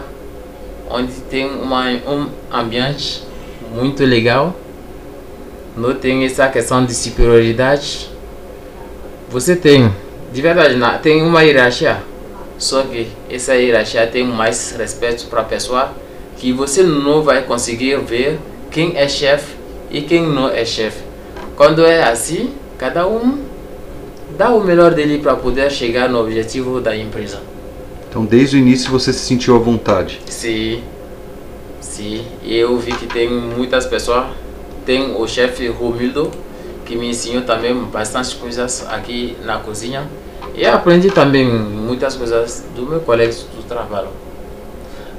onde 0.90 1.14
tem 1.30 1.46
uma, 1.48 1.86
um 1.90 2.28
ambiente 2.52 3.24
muito 3.74 4.04
legal. 4.04 4.56
Não 5.76 5.94
tem 5.94 6.26
essa 6.26 6.48
questão 6.50 6.86
de 6.86 6.94
superioridade. 6.94 8.11
Você 9.32 9.56
tem, 9.56 9.90
de 10.34 10.42
verdade, 10.42 10.78
tem 11.02 11.24
uma 11.24 11.42
hierarquia. 11.42 12.04
Só 12.58 12.84
que 12.84 13.08
essa 13.30 13.56
hierarquia 13.56 14.06
tem 14.06 14.26
mais 14.26 14.76
respeito 14.78 15.28
para 15.28 15.40
a 15.40 15.46
pessoa 15.46 15.94
que 16.36 16.52
você 16.52 16.84
não 16.84 17.24
vai 17.24 17.44
conseguir 17.44 17.98
ver 18.00 18.38
quem 18.70 18.98
é 18.98 19.08
chefe 19.08 19.56
e 19.90 20.02
quem 20.02 20.28
não 20.28 20.50
é 20.50 20.66
chefe. 20.66 21.02
Quando 21.56 21.86
é 21.86 22.04
assim, 22.04 22.52
cada 22.78 23.08
um 23.08 23.40
dá 24.38 24.50
o 24.50 24.62
melhor 24.62 24.94
dele 24.94 25.20
para 25.20 25.36
poder 25.36 25.72
chegar 25.72 26.10
no 26.10 26.20
objetivo 26.20 26.82
da 26.82 26.94
empresa. 26.96 27.40
Então, 28.10 28.26
desde 28.26 28.58
o 28.58 28.60
início 28.60 28.92
você 28.92 29.14
se 29.14 29.20
sentiu 29.20 29.56
à 29.56 29.60
vontade? 29.60 30.20
Sim, 30.26 30.84
sim. 31.80 32.26
Eu 32.46 32.78
vi 32.78 32.92
que 32.92 33.08
tem 33.08 33.30
muitas 33.30 33.86
pessoas. 33.86 34.26
Tem 34.86 35.16
o 35.16 35.26
chefe 35.26 35.68
Romildo, 35.68 36.30
que 36.92 36.98
me 36.98 37.10
ensinou 37.10 37.44
também 37.44 37.74
bastante 37.86 38.36
coisas 38.36 38.86
aqui 38.90 39.38
na 39.46 39.60
cozinha. 39.60 40.10
E 40.54 40.66
aprendi 40.66 41.10
também 41.10 41.48
muitas 41.48 42.18
coisas 42.18 42.66
do 42.76 42.82
meu 42.86 43.00
colega 43.00 43.34
do 43.56 43.64
trabalho. 43.64 44.10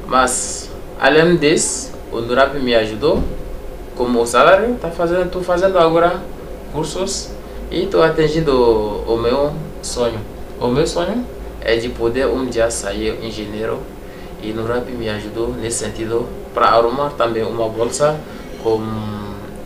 Mas 0.07 0.71
Além 1.01 1.35
disso, 1.35 1.91
o 2.13 2.21
Nurap 2.21 2.55
me 2.61 2.75
ajudou. 2.75 3.21
Como 3.97 4.21
o 4.21 4.27
salário, 4.27 4.77
tá 4.81 4.89
fazendo, 4.89 5.25
estou 5.25 5.43
fazendo 5.43 5.77
agora 5.79 6.23
cursos 6.73 7.31
e 7.71 7.85
estou 7.85 8.03
atingindo 8.03 8.53
o, 8.53 9.15
o 9.15 9.17
meu 9.17 9.53
sonho. 9.83 10.21
O 10.61 10.69
meu 10.69 10.87
sonho 10.87 11.27
é 11.61 11.75
de 11.77 11.89
poder 11.89 12.29
um 12.29 12.47
dia 12.47 12.71
sair 12.71 13.19
engenheiro 13.21 13.81
e 14.43 14.53
Nurap 14.53 14.89
me 14.91 15.09
ajudou 15.09 15.49
nesse 15.49 15.85
sentido 15.85 16.29
para 16.55 16.67
arrumar 16.67 17.11
também 17.11 17.43
uma 17.43 17.69
bolsa 17.69 18.21
com 18.63 18.81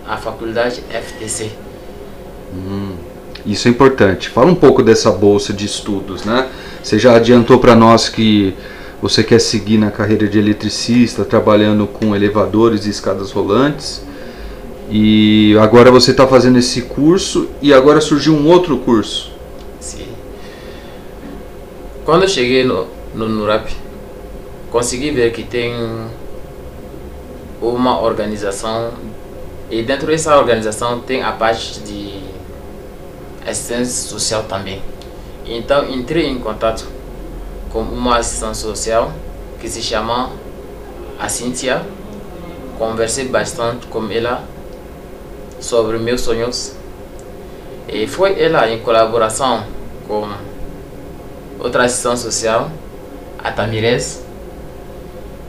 a 0.09 0.17
faculdade 0.17 0.83
FTC. 0.89 1.66
Hum, 2.57 2.93
isso 3.45 3.69
é 3.69 3.71
importante. 3.71 4.29
Fala 4.29 4.51
um 4.51 4.55
pouco 4.55 4.83
dessa 4.83 5.11
bolsa 5.11 5.53
de 5.53 5.67
estudos, 5.67 6.25
né? 6.25 6.49
Você 6.83 6.99
já 6.99 7.15
adiantou 7.15 7.59
para 7.59 7.75
nós 7.75 8.09
que 8.09 8.55
você 9.01 9.23
quer 9.23 9.41
seguir 9.41 9.77
na 9.77 9.91
carreira 9.91 10.27
de 10.27 10.39
eletricista, 10.39 11.25
trabalhando 11.25 11.87
com 11.87 12.17
elevadores 12.17 12.87
e 12.87 12.91
escadas 12.91 13.31
rolantes. 13.31 14.03
E 14.89 15.57
agora 15.61 15.91
você 15.91 16.13
está 16.13 16.27
fazendo 16.27 16.59
esse 16.59 16.83
curso 16.83 17.49
e 17.61 17.75
agora 17.75 18.01
surgiu 18.01 18.35
um 18.35 18.47
outro 18.49 18.79
curso. 18.79 19.33
Sim. 19.81 20.07
Quando 22.05 22.23
eu 22.23 22.29
cheguei 22.29 22.65
no, 22.65 22.87
no 23.15 23.29
NURAP, 23.29 23.69
consegui 24.71 25.11
ver 25.11 25.33
que 25.33 25.43
tem 25.43 25.75
uma 27.61 28.01
organização 28.01 28.93
e 29.71 29.83
dentro 29.83 30.07
dessa 30.07 30.37
organização 30.37 31.01
tem 31.01 31.23
a 31.23 31.33
parte 31.33 31.81
de 31.81 32.16
assistência 33.47 34.09
social 34.09 34.45
também. 34.45 34.83
Então 35.45 35.89
entrei 35.89 36.27
em 36.27 36.39
contato 36.39 36.87
com 37.71 37.81
uma 37.81 38.19
assistente 38.19 38.59
social 38.59 39.13
que 39.61 39.69
se 39.69 39.81
chama 39.81 40.31
a 41.19 41.29
Cíntia. 41.29 41.83
Conversei 42.79 43.29
bastante 43.29 43.87
com 43.87 44.11
ela 44.11 44.45
sobre 45.61 45.99
meus 45.99 46.21
sonhos. 46.21 46.75
E 47.89 48.07
foi 48.07 48.41
ela, 48.41 48.69
em 48.69 48.81
colaboração 48.81 49.65
com 50.09 50.29
outra 51.61 51.85
assistente 51.85 52.21
social, 52.21 52.71
a 53.39 53.53
Tamires, 53.53 54.25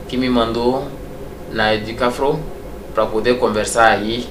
que 0.06 0.16
me 0.16 0.30
mandou 0.30 0.86
na 1.50 1.74
Educafro 1.74 2.38
para 2.94 3.06
poder 3.06 3.38
conversar 3.38 3.86
aí. 3.86 4.28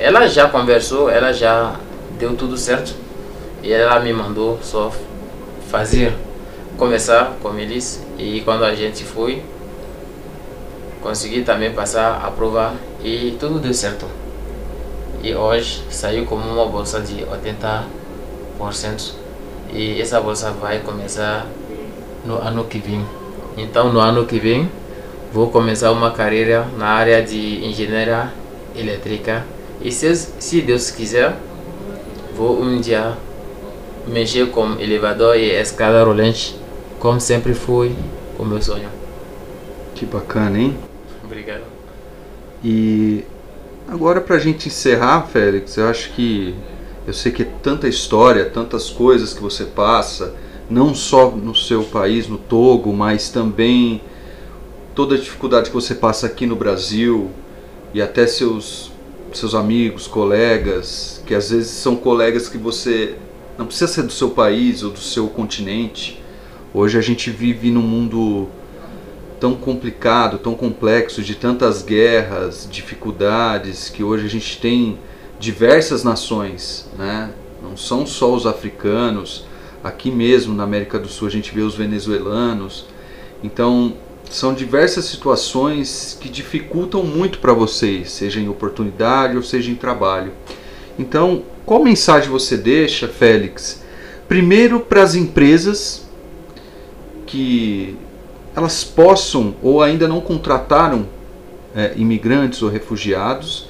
Ela 0.00 0.26
já 0.26 0.48
conversou, 0.48 1.10
ela 1.10 1.32
já 1.32 1.74
deu 2.22 2.36
tudo 2.36 2.56
certo. 2.56 2.94
E 3.64 3.72
ela 3.72 3.98
me 3.98 4.12
mandou 4.12 4.60
só 4.62 4.92
fazer 5.68 6.14
começar 6.78 7.36
com 7.42 7.58
eles. 7.58 8.00
E 8.16 8.40
quando 8.42 8.64
a 8.64 8.72
gente 8.74 9.02
foi 9.02 9.42
consegui 11.02 11.42
também 11.42 11.72
passar 11.72 12.24
a 12.24 12.30
prova 12.30 12.74
e 13.02 13.36
tudo 13.40 13.58
deu 13.58 13.74
certo. 13.74 14.06
E 15.20 15.34
hoje 15.34 15.82
saiu 15.90 16.24
como 16.24 16.48
uma 16.48 16.66
bolsa 16.66 17.00
de 17.00 17.24
80% 17.24 17.82
e 19.72 20.00
essa 20.00 20.20
bolsa 20.20 20.52
vai 20.52 20.78
começar 20.78 21.46
no 22.24 22.38
ano 22.38 22.64
que 22.64 22.78
vem. 22.78 23.04
Então 23.56 23.92
no 23.92 23.98
ano 23.98 24.26
que 24.26 24.38
vem 24.38 24.70
vou 25.32 25.50
começar 25.50 25.90
uma 25.90 26.12
carreira 26.12 26.68
na 26.78 26.86
área 26.86 27.20
de 27.20 27.64
engenharia 27.64 28.32
elétrica. 28.76 29.44
E 29.80 29.90
se, 29.90 30.14
se 30.14 30.60
Deus 30.60 30.92
quiser 30.92 31.36
vou 32.36 32.60
um 32.60 32.80
dia 32.80 33.16
mexer 34.06 34.50
com 34.50 34.72
elevador 34.80 35.36
e 35.36 35.50
escada 35.50 36.02
rolante 36.04 36.56
como 37.02 37.20
sempre 37.20 37.52
foi 37.52 37.96
o 38.38 38.44
meu 38.44 38.62
sonho. 38.62 38.88
Que 39.92 40.06
bacana, 40.06 40.56
hein? 40.56 40.78
Obrigado. 41.24 41.64
E 42.62 43.24
agora 43.88 44.20
para 44.20 44.36
a 44.36 44.38
gente 44.38 44.68
encerrar, 44.68 45.22
Félix, 45.22 45.76
eu 45.76 45.88
acho 45.88 46.12
que 46.12 46.54
eu 47.04 47.12
sei 47.12 47.32
que 47.32 47.42
é 47.42 47.48
tanta 47.60 47.88
história, 47.88 48.44
tantas 48.44 48.88
coisas 48.88 49.34
que 49.34 49.42
você 49.42 49.64
passa, 49.64 50.32
não 50.70 50.94
só 50.94 51.28
no 51.28 51.56
seu 51.56 51.82
país, 51.82 52.28
no 52.28 52.38
Togo, 52.38 52.92
mas 52.92 53.30
também 53.30 54.00
toda 54.94 55.16
a 55.16 55.18
dificuldade 55.18 55.70
que 55.70 55.74
você 55.74 55.96
passa 55.96 56.26
aqui 56.26 56.46
no 56.46 56.54
Brasil 56.54 57.30
e 57.92 58.00
até 58.00 58.28
seus 58.28 58.91
seus 59.38 59.54
amigos, 59.54 60.06
colegas, 60.06 61.22
que 61.26 61.34
às 61.34 61.50
vezes 61.50 61.70
são 61.70 61.96
colegas 61.96 62.48
que 62.48 62.58
você 62.58 63.14
não 63.58 63.66
precisa 63.66 63.92
ser 63.92 64.02
do 64.02 64.12
seu 64.12 64.30
país 64.30 64.82
ou 64.82 64.90
do 64.90 64.98
seu 64.98 65.28
continente, 65.28 66.22
Hoje 66.74 66.96
a 66.96 67.02
gente 67.02 67.30
vive 67.30 67.70
num 67.70 67.82
mundo 67.82 68.48
tão 69.38 69.54
complicado, 69.54 70.38
tão 70.38 70.54
complexo, 70.54 71.20
de 71.20 71.34
tantas 71.34 71.82
guerras, 71.82 72.66
dificuldades, 72.70 73.90
que 73.90 74.02
hoje 74.02 74.24
a 74.24 74.28
gente 74.30 74.58
tem 74.58 74.98
diversas 75.38 76.02
nações, 76.02 76.88
né? 76.96 77.30
não 77.62 77.76
são 77.76 78.06
só 78.06 78.32
os 78.34 78.46
africanos, 78.46 79.44
aqui 79.84 80.10
mesmo 80.10 80.54
na 80.54 80.62
América 80.64 80.98
do 80.98 81.08
Sul 81.08 81.28
a 81.28 81.30
gente 81.30 81.54
vê 81.54 81.60
os 81.60 81.74
venezuelanos. 81.74 82.86
Então, 83.44 83.92
são 84.32 84.54
diversas 84.54 85.04
situações 85.04 86.16
que 86.18 86.28
dificultam 86.28 87.04
muito 87.04 87.38
para 87.38 87.52
vocês, 87.52 88.10
seja 88.10 88.40
em 88.40 88.48
oportunidade 88.48 89.36
ou 89.36 89.42
seja 89.42 89.70
em 89.70 89.74
trabalho. 89.74 90.32
Então, 90.98 91.42
qual 91.66 91.84
mensagem 91.84 92.30
você 92.30 92.56
deixa, 92.56 93.06
Félix? 93.06 93.82
Primeiro 94.26 94.80
para 94.80 95.02
as 95.02 95.14
empresas 95.14 96.06
que 97.26 97.94
elas 98.56 98.82
possam 98.82 99.54
ou 99.62 99.82
ainda 99.82 100.08
não 100.08 100.20
contrataram 100.20 101.06
é, 101.74 101.92
imigrantes 101.96 102.62
ou 102.62 102.70
refugiados 102.70 103.68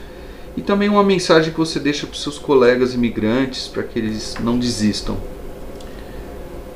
e 0.57 0.61
também 0.61 0.89
uma 0.89 1.03
mensagem 1.03 1.53
que 1.53 1.59
você 1.59 1.81
deixa 1.81 2.07
para 2.07 2.15
os 2.15 2.23
seus 2.23 2.39
colegas 2.39 2.95
imigrantes 2.95 3.67
para 3.67 3.83
que 3.83 3.99
eles 3.99 4.37
não 4.41 4.59
desistam. 4.59 5.17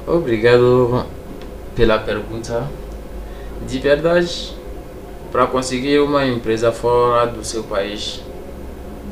Obrigado 0.07 1.07
pela 1.75 1.99
pergunta. 1.99 2.69
De 3.65 3.79
verdade, 3.79 4.55
para 5.33 5.47
conseguir 5.47 6.01
uma 6.01 6.27
empresa 6.27 6.73
fora 6.73 7.27
do 7.27 7.45
seu 7.45 7.65
país 7.65 8.21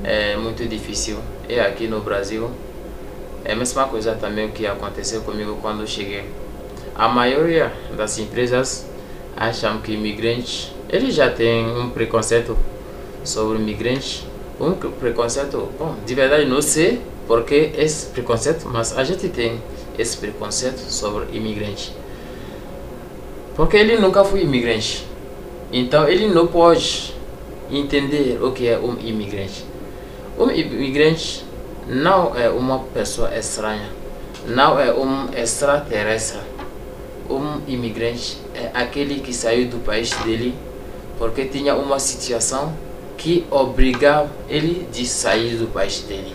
é 0.03 0.37
muito 0.37 0.67
difícil. 0.67 1.19
E 1.49 1.59
aqui 1.59 1.87
no 1.87 2.01
Brasil 2.01 2.51
é 3.45 3.53
a 3.53 3.57
mesma 3.57 3.87
coisa 3.87 4.15
também 4.15 4.51
que 4.51 4.67
aconteceu 4.67 5.23
comigo 5.23 5.59
quando 5.61 5.87
cheguei. 5.87 6.25
A 6.95 7.09
maioria 7.09 7.73
das 7.97 8.19
empresas 8.19 8.87
acham 9.37 9.81
que 9.81 9.93
imigrante 9.93 10.75
ele 10.89 11.11
já 11.11 11.31
tem 11.31 11.67
um 11.67 11.91
preconceito 11.91 12.57
sobre 13.25 13.59
imigrantes. 13.59 14.25
Um 14.61 14.75
preconceito, 14.75 15.69
bom, 15.77 15.97
de 16.07 16.15
verdade 16.15 16.45
não 16.45 16.63
sei 16.63 17.01
porque 17.27 17.73
esse 17.77 18.07
preconceito, 18.07 18.69
mas 18.69 18.97
a 18.97 19.03
gente 19.03 19.29
tem 19.29 19.61
esse 19.99 20.17
preconceito 20.17 20.79
sobre 20.79 21.37
imigrantes. 21.37 21.93
Porque 23.55 23.77
ele 23.77 23.97
nunca 23.99 24.25
foi 24.25 24.43
imigrante. 24.43 25.07
Então 25.73 26.09
ele 26.09 26.29
não 26.29 26.47
pode 26.47 27.15
entender 27.71 28.39
o 28.43 28.53
que 28.53 28.69
é 28.69 28.79
um 28.79 28.97
imigrante. 29.01 29.65
Um 30.39 30.51
imigrante 30.51 31.45
não 31.87 32.37
é 32.37 32.49
uma 32.49 32.81
pessoa 32.81 33.37
estranha, 33.37 33.89
não 34.47 34.79
é 34.79 34.93
um 34.93 35.29
extraterrestre. 35.35 36.41
Um 37.29 37.61
imigrante 37.67 38.39
é 38.55 38.71
aquele 38.75 39.21
que 39.21 39.33
saiu 39.33 39.67
do 39.69 39.79
país 39.79 40.11
dele 40.25 40.55
porque 41.19 41.45
tinha 41.45 41.75
uma 41.75 41.99
situação 41.99 42.75
que 43.17 43.47
obrigava 43.51 44.31
ele 44.49 44.87
de 44.93 45.07
sair 45.07 45.57
do 45.57 45.67
país 45.67 46.01
dele. 46.01 46.35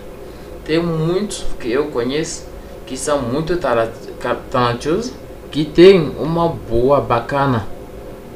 Tem 0.65 0.79
muitos 0.81 1.45
que 1.59 1.71
eu 1.71 1.87
conheço 1.87 2.45
que 2.85 2.97
são 2.97 3.21
muito 3.21 3.57
talentosos, 3.57 5.13
que 5.51 5.65
têm 5.65 6.09
uma 6.19 6.47
boa, 6.47 7.01
bacana 7.01 7.67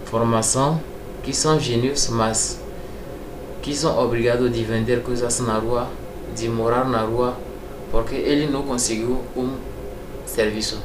formação, 0.05 0.81
que 1.23 1.33
são 1.33 1.59
gênios, 1.59 2.09
mas 2.09 2.59
que 3.61 3.73
são 3.73 3.97
obrigados 3.97 4.51
de 4.51 4.63
vender 4.63 5.01
coisas 5.01 5.39
na 5.39 5.57
rua, 5.57 5.87
de 6.35 6.49
morar 6.49 6.87
na 6.87 7.01
rua, 7.01 7.35
porque 7.91 8.15
ele 8.15 8.47
não 8.47 8.63
conseguiu 8.63 9.21
um 9.35 9.55
serviço. 10.25 10.79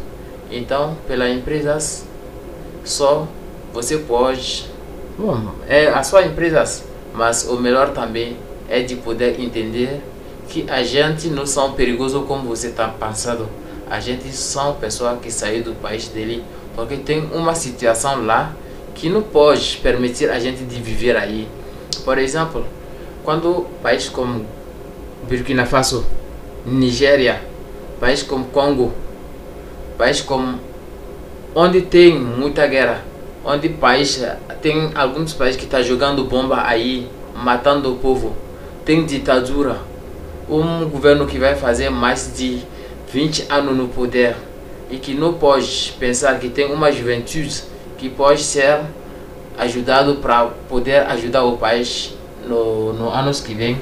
Então, 0.51 0.97
pelas 1.07 1.31
empresas, 1.31 2.07
só 2.85 3.27
você 3.73 3.99
pode 3.99 4.71
Bom, 5.19 5.51
é 5.67 5.89
a 5.89 6.05
sua 6.05 6.23
empresa, 6.23 6.85
mas 7.13 7.45
o 7.49 7.57
melhor 7.57 7.91
também 7.91 8.37
é 8.69 8.83
de 8.83 8.95
poder 8.95 9.41
entender 9.41 10.01
que 10.49 10.65
a 10.71 10.81
gente 10.85 11.27
não 11.27 11.45
são 11.45 11.73
perigosos 11.73 12.25
como 12.25 12.49
você 12.49 12.69
está 12.69 12.87
pensando. 12.87 13.49
A 13.91 14.01
gente 14.01 14.31
são 14.33 14.75
pessoas 14.75 15.19
que 15.21 15.31
saíram 15.31 15.73
do 15.73 15.75
país 15.75 16.09
dele 16.09 16.45
porque 16.75 16.97
tem 16.97 17.29
uma 17.33 17.55
situação 17.55 18.25
lá 18.25 18.53
que 18.95 19.09
não 19.09 19.23
pode 19.23 19.79
permitir 19.83 20.31
a 20.31 20.39
gente 20.39 20.65
de 20.65 20.81
viver 20.81 21.17
aí. 21.17 21.49
Por 22.05 22.19
exemplo, 22.19 22.65
quando 23.25 23.67
países 23.83 24.09
como 24.09 24.45
Burkina 25.29 25.67
Faso, 25.67 26.05
Nigéria, 26.65 27.43
países 27.99 28.25
como 28.25 28.45
Congo, 28.47 28.93
países 29.97 30.23
como 30.23 30.61
onde 31.55 31.83
tem 31.83 32.19
muita 32.19 32.67
guerra, 32.67 33.03
onde 33.45 33.69
país 33.69 34.23
tem 34.61 34.91
alguns 34.95 35.33
países 35.33 35.57
que 35.57 35.65
estão 35.65 35.81
tá 35.81 35.85
jogando 35.85 36.25
bomba 36.25 36.63
aí, 36.65 37.09
matando 37.35 37.93
o 37.93 37.97
povo. 37.97 38.37
Tem 38.85 39.05
ditadura. 39.05 39.79
Um 40.49 40.89
governo 40.89 41.27
que 41.27 41.39
vai 41.39 41.55
fazer 41.55 41.91
mais 41.91 42.33
de 42.37 42.63
20 43.13 43.47
anos 43.49 43.77
no 43.77 43.89
poder 43.89 44.37
e 44.91 44.97
que 44.97 45.15
não 45.15 45.35
pode 45.35 45.95
pensar 45.99 46.39
que 46.39 46.49
tem 46.49 46.73
uma 46.73 46.91
juventude 46.91 47.63
que 47.97 48.09
pode 48.09 48.43
ser 48.43 48.81
ajudado 49.59 50.17
para 50.17 50.47
poder 50.69 51.01
ajudar 51.09 51.45
o 51.45 51.57
país 51.57 52.15
no, 52.47 52.93
no 52.93 53.11
anos 53.11 53.41
que 53.41 53.55
vem. 53.55 53.79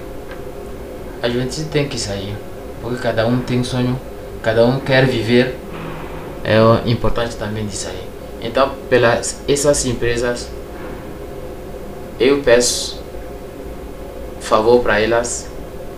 A 1.23 1.29
juventude 1.29 1.65
tem 1.65 1.89
que 1.89 1.99
sair, 1.99 2.35
porque 2.81 3.03
cada 3.03 3.27
um 3.27 3.41
tem 3.41 3.63
sonho, 3.63 3.99
cada 4.43 4.65
um 4.65 4.81
quer 4.81 5.07
viver. 5.07 5.57
É 6.45 6.59
importante 6.89 7.37
também 7.37 7.67
de 7.67 7.75
sair. 7.75 8.07
Então, 8.41 8.71
pelas 8.89 9.41
essas 9.49 9.85
empresas, 9.87 10.49
eu 12.21 12.41
peço 12.43 13.03
favor 14.41 14.81
para 14.81 15.01
elas 15.01 15.49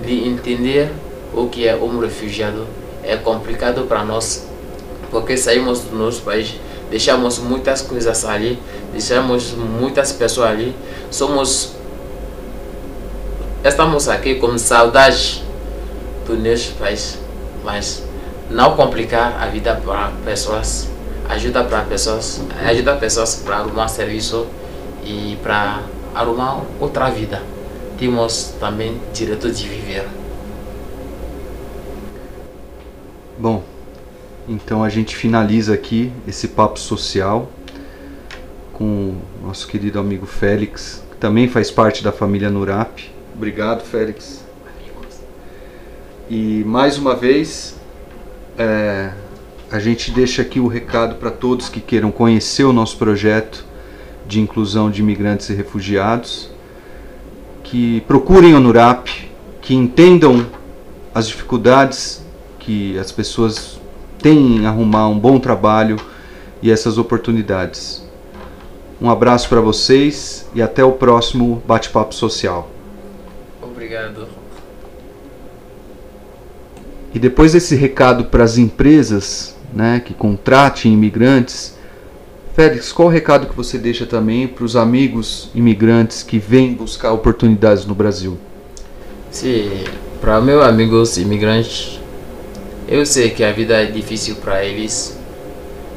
de 0.00 0.26
entender 0.26 0.90
o 1.34 1.48
que 1.48 1.68
é 1.68 1.76
um 1.76 1.98
refugiado. 1.98 2.66
É 3.08 3.16
complicado 3.16 3.86
para 3.88 4.04
nós, 4.04 4.46
porque 5.10 5.36
saímos 5.36 5.80
do 5.80 5.96
nosso 5.96 6.22
país, 6.22 6.54
deixamos 6.90 7.38
muitas 7.38 7.82
coisas 7.82 8.24
ali, 8.24 8.58
deixamos 8.92 9.52
muitas 9.52 10.12
pessoas 10.12 10.50
ali, 10.50 10.76
somos 11.10 11.72
estamos 13.64 14.08
aqui 14.08 14.36
com 14.36 14.56
saudade 14.56 15.42
do 16.26 16.36
nosso 16.36 16.74
país, 16.74 17.18
mas 17.64 18.04
não 18.48 18.76
complicar 18.76 19.42
a 19.42 19.46
vida 19.46 19.74
para 19.74 20.12
pessoas 20.24 20.88
ajuda 21.28 21.62
para 21.64 21.82
pessoas, 21.82 22.40
ajuda 22.64 22.96
pessoas 22.96 23.36
para 23.44 23.58
arrumar 23.58 23.88
serviço 23.88 24.46
e 25.04 25.38
para 25.42 25.82
arrumar 26.14 26.62
outra 26.80 27.10
vida. 27.10 27.42
Temos 27.98 28.54
também 28.58 28.98
direito 29.12 29.50
de 29.50 29.68
viver. 29.68 30.17
Bom, 33.40 33.62
então 34.48 34.82
a 34.82 34.88
gente 34.88 35.14
finaliza 35.14 35.72
aqui 35.72 36.12
esse 36.26 36.48
papo 36.48 36.76
social 36.76 37.48
com 38.72 39.14
nosso 39.40 39.68
querido 39.68 40.00
amigo 40.00 40.26
Félix, 40.26 41.04
que 41.08 41.16
também 41.18 41.46
faz 41.46 41.70
parte 41.70 42.02
da 42.02 42.10
família 42.10 42.50
Nurap. 42.50 42.98
Obrigado, 43.36 43.84
Félix. 43.84 44.44
E 46.28 46.64
mais 46.66 46.98
uma 46.98 47.14
vez, 47.14 47.76
é, 48.58 49.12
a 49.70 49.78
gente 49.78 50.10
deixa 50.10 50.42
aqui 50.42 50.58
o 50.58 50.66
recado 50.66 51.14
para 51.14 51.30
todos 51.30 51.68
que 51.68 51.80
queiram 51.80 52.10
conhecer 52.10 52.64
o 52.64 52.72
nosso 52.72 52.96
projeto 52.96 53.64
de 54.26 54.40
inclusão 54.40 54.90
de 54.90 55.00
imigrantes 55.00 55.48
e 55.48 55.54
refugiados, 55.54 56.50
que 57.62 58.00
procurem 58.00 58.54
o 58.54 58.58
NURAP, 58.58 59.30
que 59.62 59.76
entendam 59.76 60.44
as 61.14 61.28
dificuldades 61.28 62.26
que 62.68 62.98
as 62.98 63.10
pessoas 63.10 63.80
têm 64.18 64.58
em 64.58 64.66
arrumar 64.66 65.08
um 65.08 65.18
bom 65.18 65.38
trabalho 65.38 65.96
e 66.60 66.70
essas 66.70 66.98
oportunidades. 66.98 68.06
Um 69.00 69.08
abraço 69.08 69.48
para 69.48 69.58
vocês 69.58 70.46
e 70.54 70.60
até 70.60 70.84
o 70.84 70.92
próximo 70.92 71.62
bate-papo 71.66 72.14
social. 72.14 72.70
Obrigado. 73.62 74.28
E 77.14 77.18
depois 77.18 77.54
desse 77.54 77.74
recado 77.74 78.26
para 78.26 78.44
as 78.44 78.58
empresas, 78.58 79.56
né, 79.72 80.02
que 80.04 80.12
contrate 80.12 80.90
imigrantes. 80.90 81.74
Félix, 82.54 82.92
qual 82.92 83.08
o 83.08 83.10
recado 83.10 83.46
que 83.46 83.56
você 83.56 83.78
deixa 83.78 84.04
também 84.04 84.46
para 84.46 84.64
os 84.64 84.76
amigos 84.76 85.50
imigrantes 85.54 86.22
que 86.22 86.38
vêm 86.38 86.74
buscar 86.74 87.12
oportunidades 87.12 87.86
no 87.86 87.94
Brasil? 87.94 88.36
Sim, 89.30 89.84
para 90.20 90.38
meus 90.42 90.62
amigos 90.62 91.16
imigrantes, 91.16 91.98
eu 92.88 93.04
sei 93.04 93.28
que 93.30 93.44
a 93.44 93.52
vida 93.52 93.74
é 93.74 93.84
difícil 93.84 94.36
para 94.36 94.64
eles. 94.64 95.18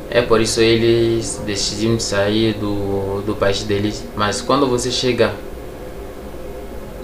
É 0.10 0.21
por 0.21 0.41
isso 0.41 0.60
eles 0.60 1.41
decidiram 1.45 1.97
sair 1.97 2.54
do, 2.54 3.21
do 3.21 3.34
país 3.34 3.63
deles. 3.63 4.04
Mas 4.15 4.41
quando 4.41 4.67
você 4.67 4.91
chega 4.91 5.34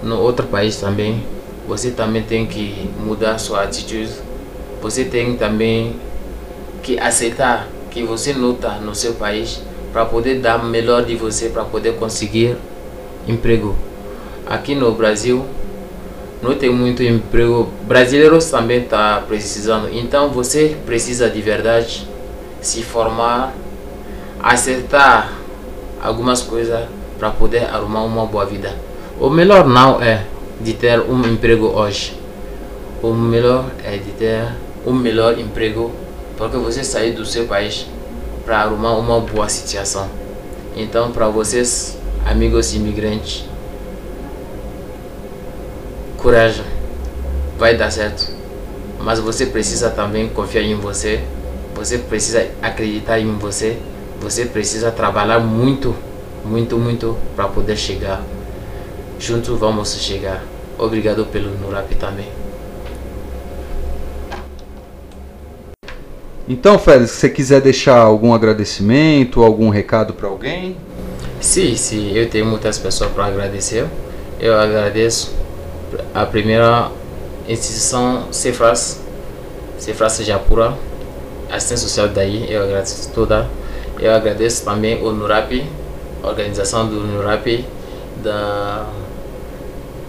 no 0.03 0.19
outro 0.19 0.45
país 0.47 0.75
também, 0.75 1.23
você 1.65 1.91
também 1.91 2.21
tem 2.21 2.45
que 2.45 2.89
mudar 2.99 3.37
sua 3.37 3.63
atitude. 3.63 4.11
Você 4.81 5.05
tem 5.05 5.37
também 5.37 5.95
que 6.83 6.99
aceitar 6.99 7.69
que 7.89 8.03
você 8.03 8.33
luta 8.33 8.73
no 8.79 8.93
seu 8.93 9.13
país 9.13 9.61
para 9.93 10.05
poder 10.05 10.39
dar 10.39 10.61
melhor 10.63 11.05
de 11.05 11.15
você, 11.15 11.47
para 11.47 11.63
poder 11.63 11.95
conseguir 11.95 12.57
emprego. 13.25 13.73
Aqui 14.45 14.75
no 14.75 14.91
Brasil 14.91 15.45
não 16.41 16.55
tem 16.55 16.69
muito 16.69 17.03
emprego. 17.03 17.69
Brasileiros 17.83 18.45
também 18.49 18.81
tá 18.83 19.23
precisando. 19.27 19.89
Então 19.91 20.29
você 20.29 20.77
precisa 20.85 21.29
de 21.29 21.41
verdade 21.41 22.07
se 22.61 22.83
formar, 22.83 23.53
acertar 24.39 25.33
algumas 26.01 26.41
coisas 26.41 26.87
para 27.17 27.31
poder 27.31 27.65
arrumar 27.65 28.03
uma 28.03 28.25
boa 28.25 28.45
vida. 28.45 28.75
O 29.19 29.29
melhor 29.29 29.65
não 29.67 30.01
é 30.01 30.25
de 30.61 30.73
ter 30.73 30.99
um 30.99 31.21
emprego 31.25 31.67
hoje. 31.67 32.17
O 33.01 33.13
melhor 33.13 33.65
é 33.83 33.97
de 33.97 34.11
ter 34.11 34.47
um 34.85 34.93
melhor 34.93 35.37
emprego 35.39 35.91
porque 36.37 36.57
você 36.57 36.83
sair 36.83 37.13
do 37.13 37.25
seu 37.25 37.45
país 37.45 37.87
para 38.45 38.59
arrumar 38.59 38.95
uma 38.95 39.19
boa 39.19 39.49
situação. 39.49 40.07
Então, 40.75 41.11
para 41.11 41.27
vocês, 41.27 41.97
amigos 42.25 42.75
imigrantes, 42.75 43.43
coragem, 46.27 46.65
vai 47.57 47.77
dar 47.77 47.89
certo. 47.89 48.29
Mas 48.99 49.17
você 49.17 49.45
precisa 49.45 49.89
também 49.89 50.27
confiar 50.27 50.61
em 50.61 50.75
você, 50.75 51.21
você 51.73 51.99
precisa 51.99 52.45
acreditar 52.61 53.17
em 53.17 53.31
você, 53.37 53.77
você 54.19 54.43
precisa 54.43 54.91
trabalhar 54.91 55.39
muito, 55.39 55.95
muito, 56.43 56.77
muito 56.77 57.17
para 57.33 57.47
poder 57.47 57.77
chegar. 57.77 58.21
Juntos 59.17 59.57
vamos 59.57 59.95
chegar. 60.01 60.43
Obrigado 60.77 61.25
pelo 61.27 61.49
Nurap 61.51 61.89
também. 61.95 62.27
Então, 66.45 66.77
Félix, 66.77 67.11
se 67.11 67.19
você 67.21 67.29
quiser 67.29 67.61
deixar 67.61 67.99
algum 67.99 68.33
agradecimento, 68.33 69.41
algum 69.41 69.69
recado 69.69 70.13
para 70.13 70.27
alguém? 70.27 70.75
Sim, 71.39 71.73
sim, 71.77 72.11
eu 72.11 72.29
tenho 72.29 72.45
muitas 72.45 72.77
pessoas 72.77 73.11
para 73.11 73.27
agradecer. 73.27 73.85
Eu 74.41 74.59
agradeço 74.59 75.46
a 76.13 76.25
primeira 76.25 76.91
instituição 77.47 78.27
Cefras, 78.31 78.99
Cefras 79.77 80.17
Japura, 80.17 80.73
assistência 81.49 81.87
social 81.87 82.07
daí, 82.09 82.51
eu 82.51 82.63
agradeço 82.63 83.11
toda. 83.13 83.47
Eu 83.99 84.13
agradeço 84.13 84.63
também 84.63 85.01
o 85.01 85.11
NURAP, 85.11 85.65
organização 86.23 86.87
do 86.87 86.99
NURAP, 86.99 87.65
da 88.23 88.85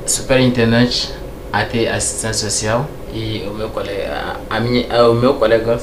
superintendente 0.07 1.15
até 1.53 1.91
assistência 1.91 2.51
social 2.51 2.87
e 3.13 3.47
o 3.49 3.55
meu 3.55 3.71
colega, 3.71 4.37
a 4.51 4.61
minha, 4.61 5.09
o 5.09 5.15
meu 5.15 5.35
colega, 5.35 5.79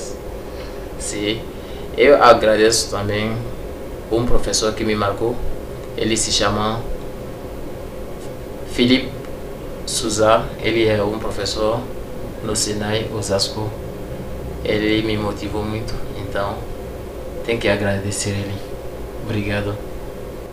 sim. 1.00 1.42
Eu 1.98 2.22
agradeço 2.22 2.92
também 2.92 3.36
um 4.12 4.26
professor 4.26 4.74
que 4.74 4.84
me 4.84 4.96
marcou, 4.96 5.36
ele 5.98 6.16
se 6.16 6.32
chama 6.32 6.80
Felipe 8.72 9.15
Souza, 9.86 10.44
ele 10.62 10.88
é 10.88 11.02
um 11.04 11.20
professor 11.20 11.80
no 12.44 12.56
Sinai, 12.56 13.08
Osasco. 13.14 13.70
Ele 14.64 15.04
me 15.04 15.16
motivou 15.16 15.64
muito, 15.64 15.94
então 16.18 16.58
tem 17.46 17.58
que 17.58 17.68
agradecer 17.68 18.32
ele. 18.32 18.56
Obrigado. 19.24 19.76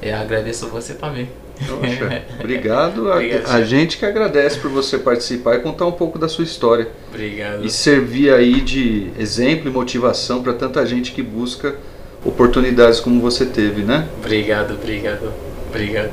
Eu 0.02 0.16
agradeço 0.16 0.68
você 0.68 0.94
também. 0.94 1.28
Poxa, 1.58 1.76
obrigado. 1.78 2.22
obrigado 2.40 3.12
a, 3.12 3.54
a, 3.56 3.62
gente 3.62 3.96
que 3.96 4.04
agradece 4.04 4.58
por 4.58 4.70
você 4.70 4.98
participar 4.98 5.56
e 5.56 5.60
contar 5.60 5.86
um 5.86 5.92
pouco 5.92 6.18
da 6.18 6.28
sua 6.28 6.44
história. 6.44 6.88
Obrigado. 7.08 7.64
E 7.64 7.70
servir 7.70 8.32
aí 8.32 8.60
de 8.60 9.10
exemplo 9.18 9.68
e 9.68 9.72
motivação 9.72 10.42
para 10.42 10.52
tanta 10.52 10.84
gente 10.84 11.12
que 11.12 11.22
busca 11.22 11.76
oportunidades 12.24 13.00
como 13.00 13.20
você 13.20 13.46
teve, 13.46 13.82
né? 13.82 14.08
Obrigado, 14.18 14.74
obrigado, 14.74 15.32
obrigado. 15.68 16.12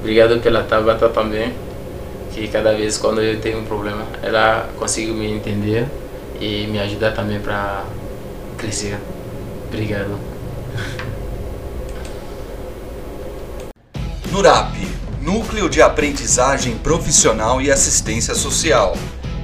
Obrigado 0.00 0.40
pela 0.40 0.62
Tabata 0.62 1.08
também, 1.08 1.52
que 2.36 2.48
cada 2.48 2.74
vez 2.74 2.98
quando 2.98 3.22
eu 3.22 3.40
tenho 3.40 3.60
um 3.60 3.64
problema, 3.64 4.06
ela 4.22 4.68
consegue 4.78 5.10
me 5.10 5.32
entender 5.32 5.86
e 6.38 6.66
me 6.66 6.78
ajudar 6.78 7.12
também 7.12 7.40
para 7.40 7.82
crescer. 8.58 8.98
Obrigado. 9.68 10.18
NURAP 14.30 14.74
Núcleo 15.22 15.70
de 15.70 15.80
Aprendizagem 15.80 16.76
Profissional 16.76 17.60
e 17.62 17.70
Assistência 17.70 18.34
Social. 18.34 18.94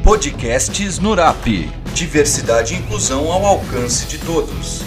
Podcasts 0.04 0.98
NURAP 0.98 1.70
Diversidade 1.94 2.74
e 2.74 2.78
inclusão 2.78 3.32
ao 3.32 3.46
alcance 3.46 4.06
de 4.06 4.18
todos. 4.18 4.82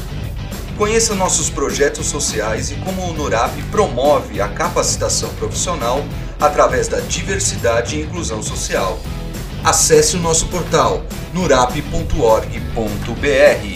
Conheça 0.78 1.16
nossos 1.16 1.50
projetos 1.50 2.06
sociais 2.06 2.70
e 2.70 2.76
como 2.76 3.10
o 3.10 3.14
NURAP 3.14 3.64
promove 3.72 4.42
a 4.42 4.48
capacitação 4.48 5.30
profissional 5.36 6.04
através 6.40 6.88
da 6.88 7.00
diversidade 7.00 7.98
e 7.98 8.04
inclusão 8.04 8.42
social. 8.42 9.00
Acesse 9.64 10.16
o 10.16 10.20
nosso 10.20 10.48
portal 10.48 11.04
nurap.org.br. 11.34 13.75